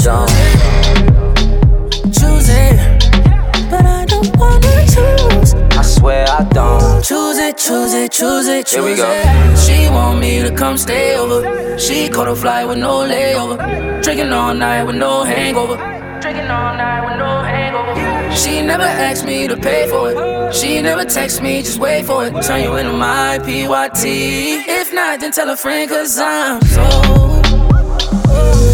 [0.00, 3.70] Swear I choose it, choose it.
[3.70, 5.54] But I don't wanna choose.
[5.78, 7.04] I swear I don't.
[7.04, 9.08] Choose it, choose it, choose it, choose Here we go.
[9.08, 9.58] it.
[9.58, 11.78] She want me to come stay over.
[11.78, 14.02] She caught a flight with no layover.
[14.02, 15.76] Drinking all night with no hangover.
[16.20, 18.34] Drinking all night with no hangover.
[18.36, 20.54] She never asked me to pay for it.
[20.54, 22.32] She never text me, just wait for it.
[22.42, 24.04] Turn you into my PYT.
[24.04, 27.40] If not, then tell a friend, cause I'm so.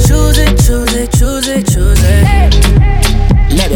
[0.07, 2.52] Choose it, choose it, choose it, choose it.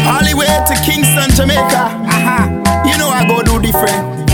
[0.07, 1.83] all the way to Kingston, Jamaica.
[2.07, 2.83] Aha.
[2.85, 4.27] You know I go do different.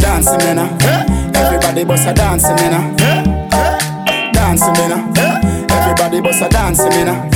[0.00, 0.58] Dancing, man.
[0.58, 1.34] uh.
[1.34, 2.74] Everybody bust a dancing, man.
[3.00, 4.32] uh.
[4.32, 4.92] Dancing, man.
[4.92, 5.40] uh.
[5.70, 7.30] Everybody bust a dancing, man.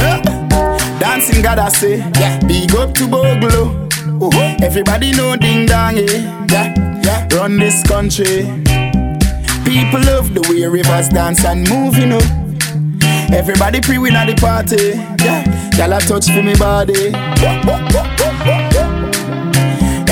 [0.99, 1.99] Dancing, God, I say.
[2.18, 2.38] Yeah.
[2.47, 3.82] Big up to Boglo.
[4.62, 6.07] Everybody know ding dong, eh?
[6.51, 6.72] Yeah,
[7.05, 7.28] yeah.
[7.36, 8.44] Run this country.
[9.64, 12.20] People love the way rivers dance and move, you know.
[13.32, 14.92] Everybody pre win at the party.
[15.24, 15.42] Yeah,
[15.76, 17.12] y'all a touch for me body.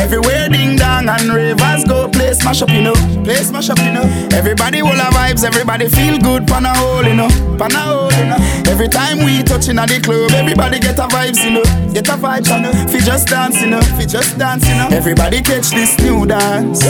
[0.01, 1.92] Everywhere ding dong and rivers go
[2.33, 2.95] play smash up, you know.
[3.25, 4.03] Play smash up, you know.
[4.33, 7.29] Everybody will have vibes, everybody feel good, pan a hole, you know.
[7.59, 8.37] Pan a hole, you know.
[8.71, 11.93] Every time we touching at the club, everybody get a vibes, you know.
[11.93, 12.73] Get a vibes, you know.
[12.89, 13.81] Fi just dance, you know.
[13.83, 14.89] Fi just dance, you know.
[14.89, 16.83] Everybody catch this new dance.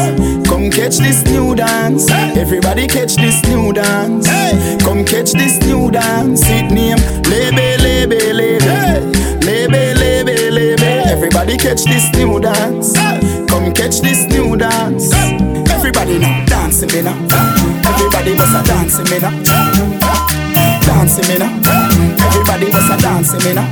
[0.49, 2.09] Come catch this new dance.
[2.11, 4.29] Everybody catch this new dance.
[4.85, 6.43] Come catch this new dance.
[6.45, 9.23] It name Lebe, Lebe, Lebe.
[9.43, 11.07] Lebe, Lebe, Lebe.
[11.11, 12.93] Everybody catch this new dance.
[13.49, 15.13] Come catch this new dance.
[16.83, 17.15] Dancing me now.
[17.95, 19.31] Everybody was a dancing me now.
[20.83, 22.27] Dancing me now.
[22.27, 23.69] Everybody was a dancing me now.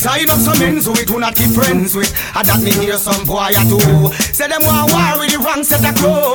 [0.00, 2.10] Tying up some ends with who not keep friends with.
[2.34, 3.78] I that me hear some boy a do.
[4.32, 6.32] Say them want war with the wrong set of crow.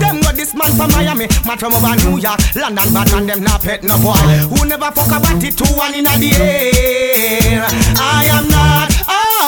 [0.00, 3.44] Them got this man from Miami, man from over New York, London, but man them
[3.44, 4.16] not pet no boy.
[4.56, 7.60] Who never fuck about it two one in the air.
[8.00, 8.89] I am not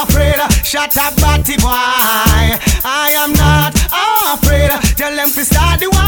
[0.02, 0.36] afraid.
[0.64, 1.68] Shut up, batty boy.
[2.84, 3.74] I am not
[4.34, 4.70] afraid.
[4.96, 6.02] Tell them to start the war.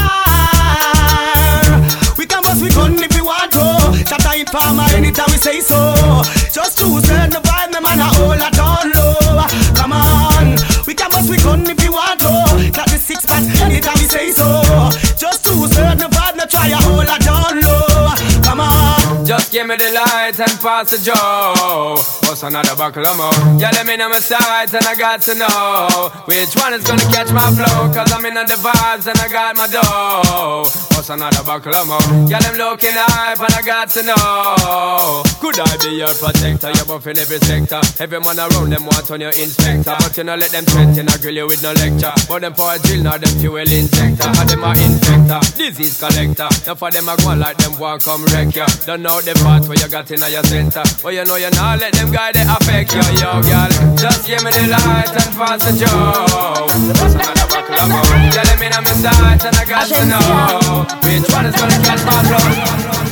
[2.17, 4.05] We can bust we gun if we want to.
[4.07, 5.95] Shut up farmer anytime we say so.
[6.51, 9.45] Just choose turn the vibe, the man a hold a down low.
[9.75, 12.71] Come on, we can bust we gun if we want to.
[12.71, 14.61] Got the six pack anytime we say so.
[15.17, 18.15] Just choose turn the vibe, no try a hold a down low.
[18.43, 19.25] Come on.
[19.25, 22.24] Just give me the light and pass the joe.
[22.25, 23.31] What's another buckle of more?
[23.59, 27.05] Yeah, let me know my sights and I got to know which one is gonna
[27.13, 27.93] catch my flow.
[27.93, 30.65] Cause I'm in the vibes and I got my dough.
[30.97, 32.01] What's another buckle of more?
[32.27, 35.23] Yeah, them looking hype and I got to know.
[35.39, 36.71] Could I be your protector?
[36.73, 37.81] You're buff every sector.
[38.01, 39.93] Every man around them want on your inspector.
[39.93, 42.11] But you know, let them threaten, I grill you with no lecture.
[42.27, 44.25] But them for a drill, now them fuel injector.
[44.25, 46.49] And them a infector, disease collector.
[46.65, 48.65] Now for them, I go like them want come wreck ya.
[48.89, 50.83] Don't know the part where you got in your center.
[51.03, 53.71] But you know you not let them guy they affect yo, girl.
[53.99, 56.71] Just give me the light and pass the joke.
[56.95, 58.07] What's another buckle of more?
[58.31, 61.75] Yeah, let me know my sights and I got to know which one is gonna
[61.83, 62.15] catch my.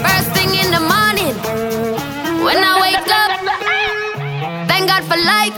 [0.07, 1.35] First thing in the morning,
[2.47, 3.31] when I wake up,
[4.71, 5.57] thank God for life.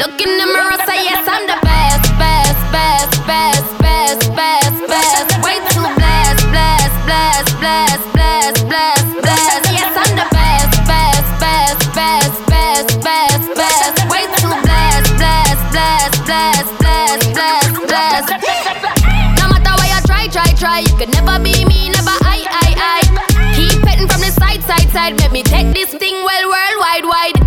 [0.00, 5.28] Look in the mirror, say yes, I'm the best, best, best, best, best, best, best.
[5.44, 9.61] Way too blessed, blessed, blessed, blessed, blessed, blessed, blessed.
[18.12, 18.44] Blessed.
[19.40, 22.68] No matter what you try, try, try, you could never be me, never I, I,
[22.76, 23.54] I.
[23.56, 25.16] Keep petting from the side, side, side.
[25.18, 27.41] Make me take this thing well, worldwide, wide.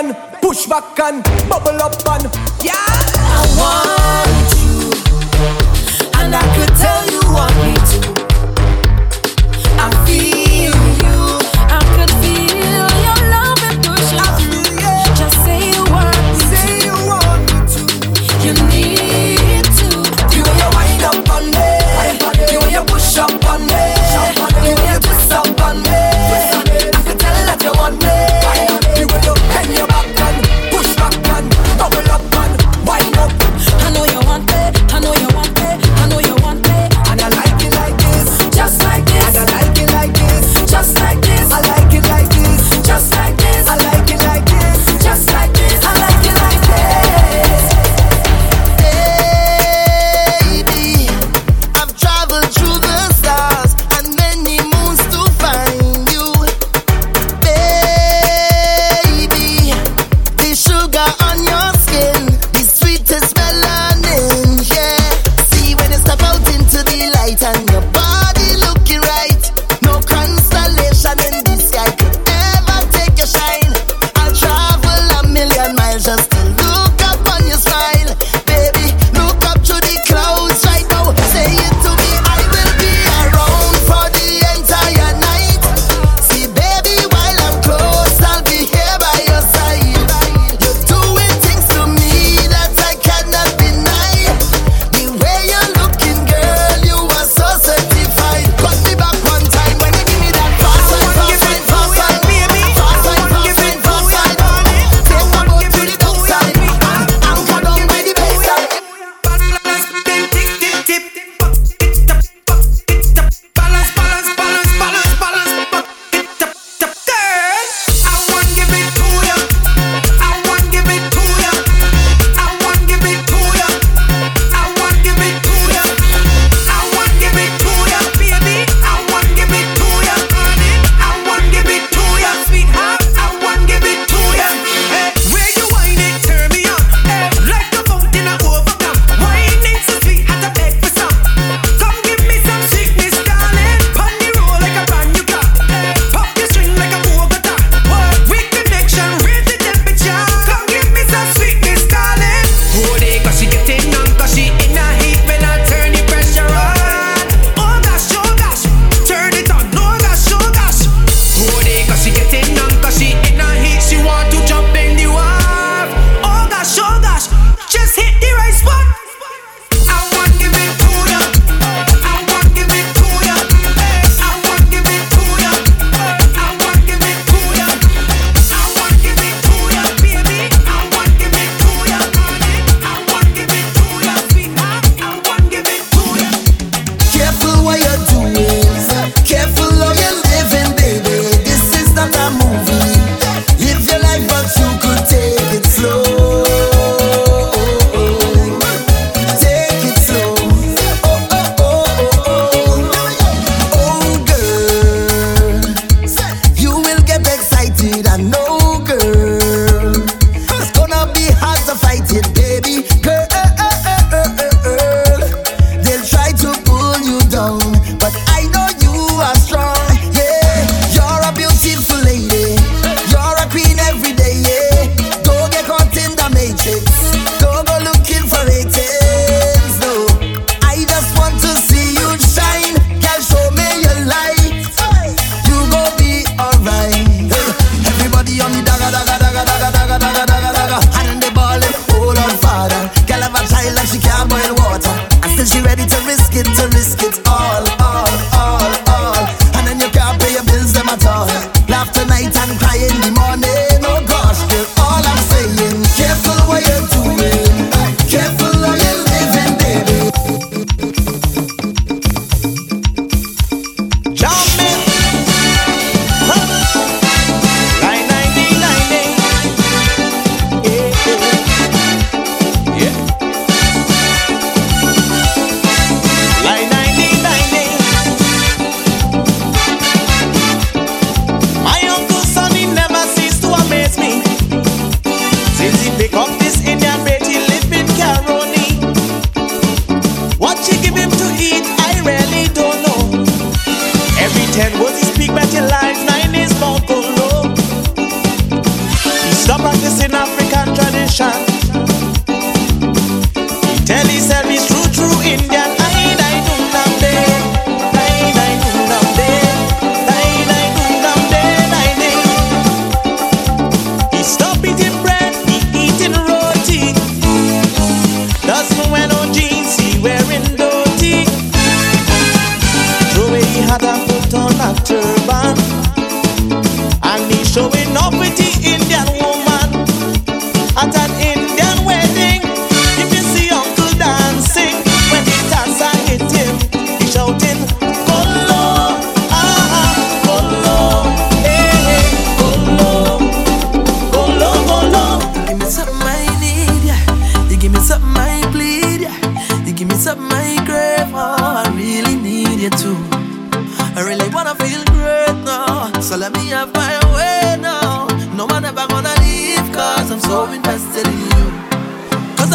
[0.00, 2.39] And push back and bubble up and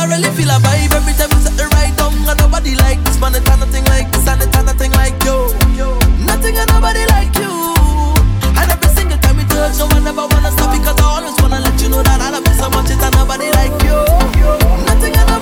[0.05, 2.13] I really feel a vibe every time you set the right down.
[2.29, 5.49] And nobody like this man, it's nothing like this, and it's nothing like you.
[6.29, 7.49] Nothing and nobody like you.
[8.53, 11.57] And every single time you touch, no one ever wanna stop because I always wanna
[11.57, 13.97] let you know that I love you so much, it's nobody like you.
[14.85, 15.34] Nothing and nobody.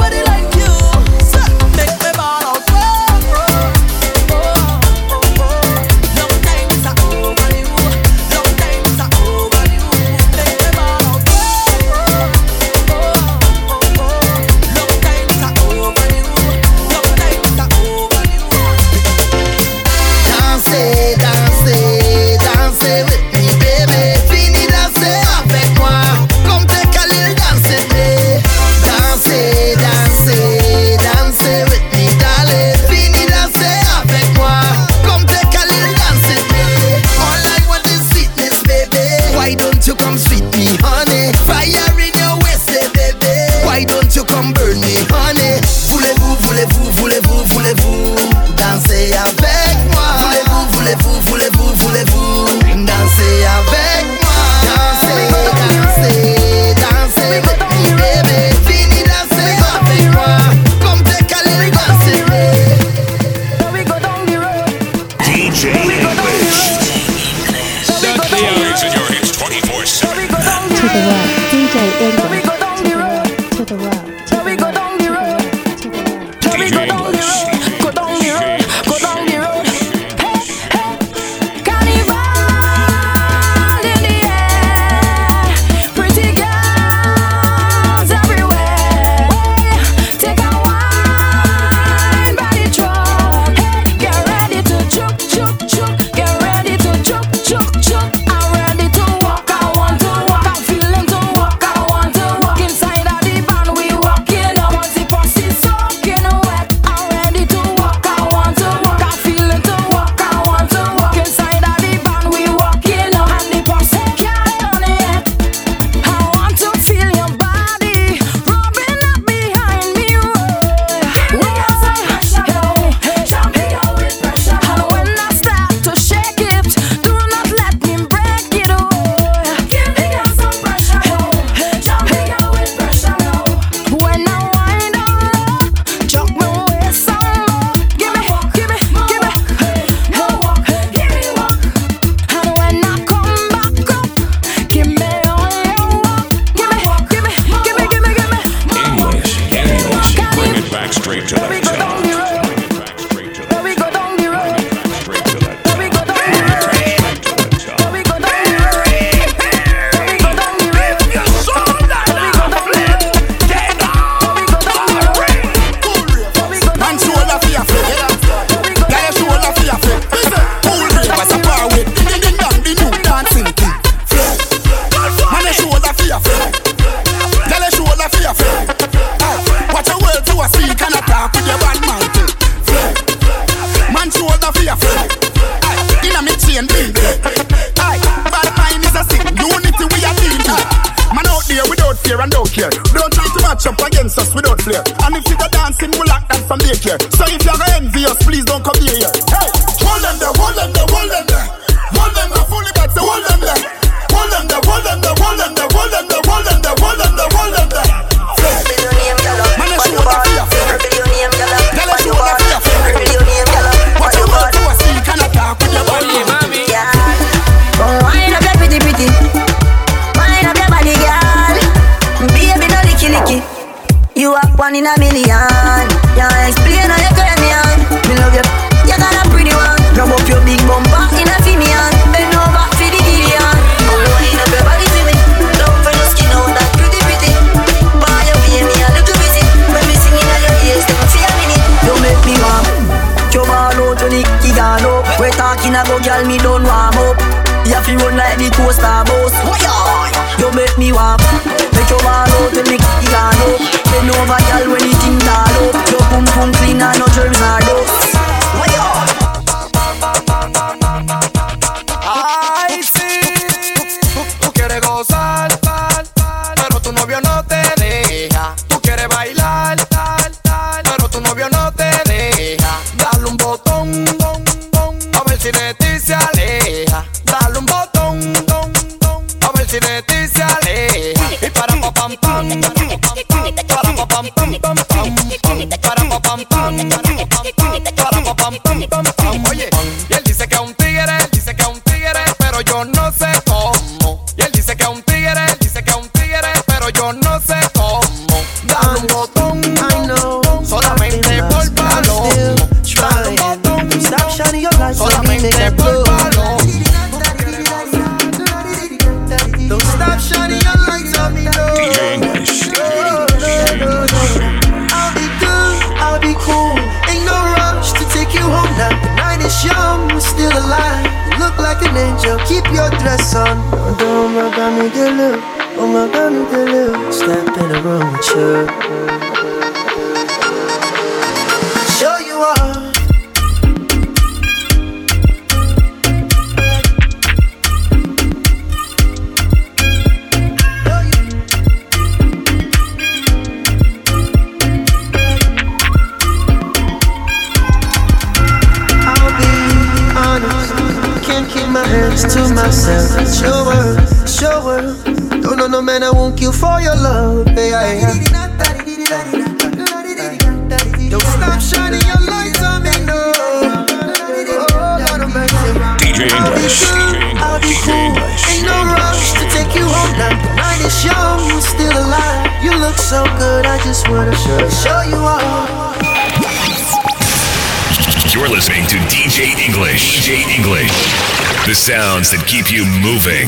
[382.74, 383.43] You moving.